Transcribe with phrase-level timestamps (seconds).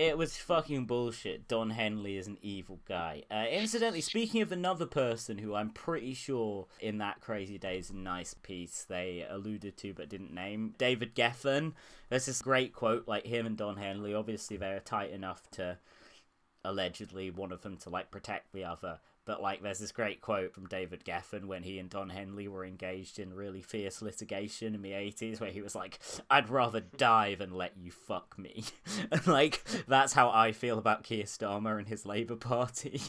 [0.00, 1.46] It was fucking bullshit.
[1.46, 3.24] Don Henley is an evil guy.
[3.30, 8.02] Uh, incidentally, speaking of another person who I'm pretty sure in that Crazy Days and
[8.02, 11.74] Nights piece they alluded to but didn't name, David Geffen.
[12.08, 14.14] There's this great quote, like him and Don Henley.
[14.14, 15.76] Obviously, they're tight enough to
[16.64, 18.98] allegedly one of them to like protect the other.
[19.26, 22.64] But like, there's this great quote from David Geffen when he and Don Henley were
[22.64, 25.98] engaged in really fierce litigation in the 80s, where he was like,
[26.30, 28.64] "I'd rather die than let you fuck me,"
[29.12, 33.02] and like that's how I feel about Keir Starmer and his Labour Party.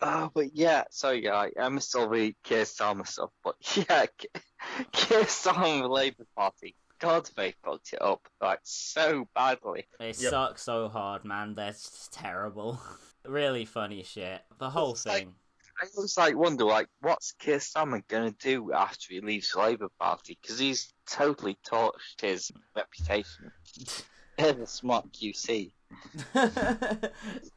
[0.00, 4.06] Oh, but yeah, sorry, yeah, I'm still the Keir Starmer stuff, but yeah,
[4.92, 9.88] Keir Starmer, the Labour Party, God, they fucked it up like so badly.
[9.98, 10.14] They Yep.
[10.16, 11.54] suck so hard, man.
[11.56, 12.80] They're just terrible.
[13.26, 14.40] really funny shit.
[14.58, 15.34] The whole It's like- thing.
[15.82, 19.88] I always like wonder, like, what's Keir Starmer gonna do after he leaves the Labour
[19.98, 20.38] Party?
[20.40, 23.50] Because he's totally torched his reputation
[24.38, 25.72] as a smart QC.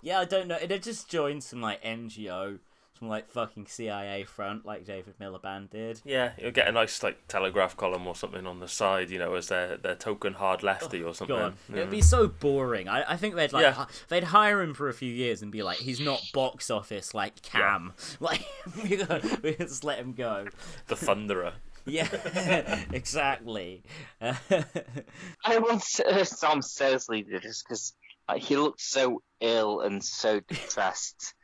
[0.02, 0.56] yeah, I don't know.
[0.56, 2.60] It just joined some like NGO,
[3.00, 6.02] some like fucking CIA front, like David Miliband did.
[6.06, 9.34] Yeah, you'll get a nice like telegraph column or something on the side, you know,
[9.36, 11.36] as their their token hard lefty oh, or something.
[11.36, 11.78] God, Yeah.
[11.78, 12.88] it'd be so boring.
[12.88, 13.72] I, I think they'd like Yeah.
[13.74, 17.14] hi- they'd hire him for a few years and be like, he's not box office
[17.14, 17.94] like Cam.
[18.20, 18.46] Like
[18.84, 20.48] we gotta- we just let him go.
[20.88, 21.54] the Thunderer.
[21.88, 23.84] Yeah, exactly.
[24.20, 27.94] I once heard Sam Sersley did this because
[28.28, 31.36] like, he looked so ill and so depressed.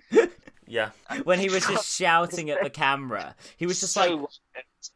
[0.72, 0.92] Yeah,
[1.26, 4.18] when he was just shouting at the camera, he was just like,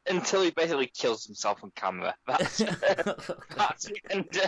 [0.07, 2.15] until he basically kills himself on camera.
[2.27, 2.57] That's
[3.57, 4.39] that's the end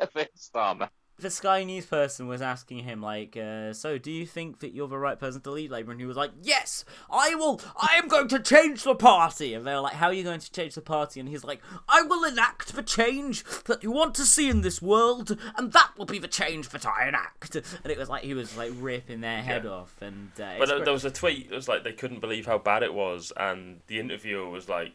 [0.00, 0.88] of Keir Starmer.
[1.18, 4.88] The Sky News person was asking him like, uh, "So, do you think that you're
[4.88, 7.60] the right person to lead Labour?" And he was like, "Yes, I will.
[7.76, 10.40] I am going to change the party." And they were like, "How are you going
[10.40, 14.14] to change the party?" And he's like, "I will enact the change that you want
[14.16, 17.64] to see in this world, and that will be the change that I enact." And
[17.90, 19.70] it was like he was like ripping their head Yeah.
[19.70, 19.94] off.
[20.02, 21.46] And uh, but there, there was a tweet.
[21.50, 24.92] It was like they couldn't believe how bad it was, and the interviewer was like,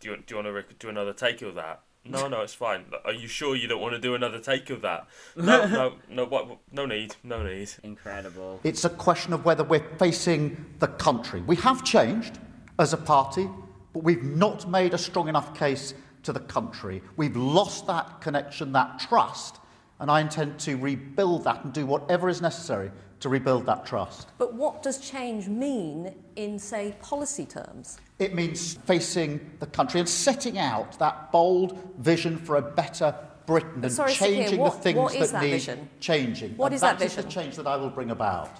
[0.00, 2.54] "Do you do you want to rec- do another take of that?" No, no, it's
[2.54, 2.84] fine.
[3.04, 5.08] Are you sure you don't want to do another take of that?
[5.36, 6.24] No, no, no.
[6.26, 6.58] What?
[6.70, 7.16] No need.
[7.22, 7.70] No need.
[7.82, 8.60] incredible.
[8.62, 11.40] It's a question of whether we're facing the country.
[11.42, 12.38] We have changed
[12.78, 13.48] as a party,
[13.92, 15.94] but we've not made a strong enough case
[16.24, 17.02] to the country.
[17.16, 19.58] We've lost that connection, that trust,
[20.00, 22.90] and I intend to rebuild that and do whatever is necessary
[23.24, 24.28] to rebuild that trust.
[24.36, 27.96] But what does change mean in, say, policy terms?
[28.18, 33.14] It means facing the country and setting out that bold vision for a better
[33.46, 35.88] Britain and sorry, changing what- the things what is that that need vision?
[36.00, 36.54] changing.
[36.58, 38.50] What and is that That is the change that I will bring about.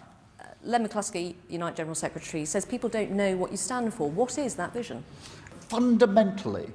[0.40, 4.08] Uh, Len McCluskey, Unite General Secretary, says people don't know what you stand for.
[4.10, 5.04] What is that vision?
[5.68, 6.70] fundamentally,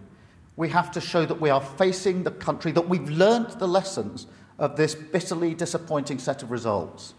[0.58, 4.28] we have to show that we are facing the country, that we've learnt the lessons
[4.58, 7.14] of this bitterly disappointing set of results.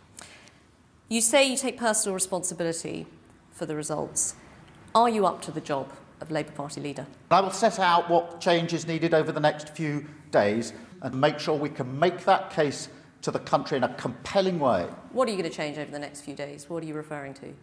[1.12, 3.04] You say you take personal responsibility
[3.50, 4.36] for the results.
[4.94, 7.04] Are you up to the job of Labour Party leader?
[7.32, 10.72] I will set out what change is needed over the next few days
[11.02, 12.90] and make sure we can make that case
[13.22, 14.86] to the country in a compelling way.
[15.10, 16.70] What are you going to change over the next few days?
[16.70, 17.54] What are you referring to?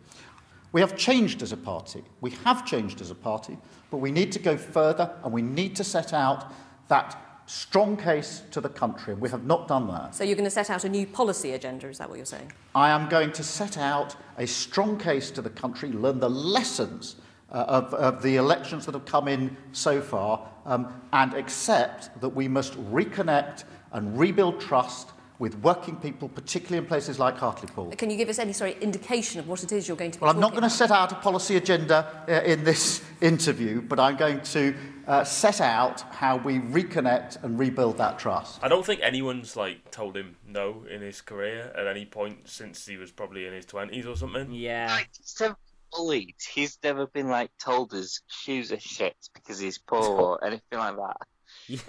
[0.73, 2.03] We have changed as a party.
[2.19, 3.57] We have changed as a party,
[3.91, 6.51] but we need to go further and we need to set out
[6.89, 9.13] that strong case to the country.
[9.13, 10.13] We have not done that.
[10.13, 12.51] So you're going to set out a new policy agenda, is that what you're saying?
[12.75, 17.15] I am going to set out a strong case to the country, learn the lessons
[17.51, 22.29] uh, of, of the elections that have come in so far, um, and accept that
[22.29, 27.91] we must reconnect and rebuild trust with working people, particularly in places like Hartlepool.
[27.91, 30.19] Can you give us any sorry indication of what it is you're going to?
[30.19, 33.81] Be well, I'm not going to set out a policy agenda uh, in this interview,
[33.81, 34.75] but I'm going to
[35.07, 38.59] uh, set out how we reconnect and rebuild that trust.
[38.61, 42.85] I don't think anyone's like told him no in his career at any point since
[42.85, 44.51] he was probably in his twenties or something.
[44.51, 44.87] Yeah.
[44.91, 45.57] Like, he's never
[45.93, 46.35] bullied.
[46.53, 50.97] He's never been like told his shoes are shit because he's poor or anything like
[50.97, 51.17] that.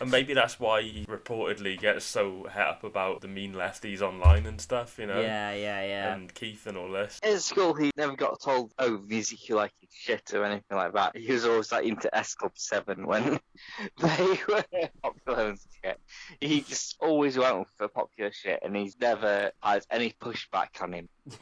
[0.01, 4.47] And maybe that's why he reportedly gets so het up about the mean lefties online
[4.47, 5.21] and stuff, you know.
[5.21, 6.15] Yeah, yeah, yeah.
[6.15, 7.19] And Keith and all this.
[7.23, 10.93] In school, he never got told, "Oh, music you like is shit" or anything like
[10.95, 11.17] that.
[11.17, 13.41] He was always like into S Club Seven when
[14.01, 14.65] they were
[15.03, 16.01] popular and shit.
[16.41, 21.09] He just always went for popular shit, and he's never had any pushback on him.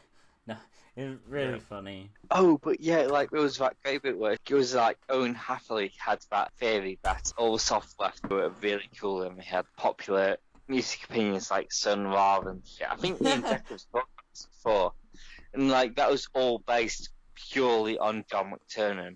[0.57, 0.57] no,
[0.97, 1.59] it's really Yeah.
[1.59, 2.11] funny.
[2.31, 5.93] Oh, but yeah, like there was that great bit where it was like Owen Hatherley
[5.99, 10.37] had that theory that all the soft left were really cool and they had popular
[10.69, 12.91] music opinions like Sun Ra and shit.
[12.91, 14.93] I think me and Jack was talking about this before,
[15.55, 17.11] and like that was all based
[17.53, 19.15] purely on John McTernan.